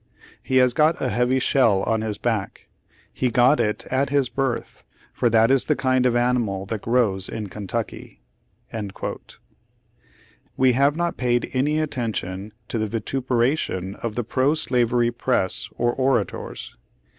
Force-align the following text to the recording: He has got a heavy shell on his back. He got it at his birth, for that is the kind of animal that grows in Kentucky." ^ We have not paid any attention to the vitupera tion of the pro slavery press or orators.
He 0.41 0.55
has 0.55 0.73
got 0.73 0.99
a 0.99 1.09
heavy 1.09 1.37
shell 1.37 1.83
on 1.83 2.01
his 2.01 2.17
back. 2.17 2.67
He 3.13 3.29
got 3.29 3.59
it 3.59 3.85
at 3.91 4.09
his 4.09 4.29
birth, 4.29 4.83
for 5.13 5.29
that 5.29 5.51
is 5.51 5.65
the 5.65 5.75
kind 5.75 6.07
of 6.07 6.15
animal 6.15 6.65
that 6.65 6.81
grows 6.81 7.29
in 7.29 7.49
Kentucky." 7.49 8.19
^ 8.73 9.37
We 10.57 10.73
have 10.73 10.95
not 10.95 11.17
paid 11.17 11.51
any 11.53 11.77
attention 11.77 12.51
to 12.69 12.79
the 12.79 12.87
vitupera 12.87 13.55
tion 13.55 13.93
of 13.93 14.15
the 14.15 14.23
pro 14.23 14.55
slavery 14.55 15.11
press 15.11 15.69
or 15.77 15.93
orators. 15.93 16.75